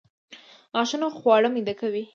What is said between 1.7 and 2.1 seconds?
کوي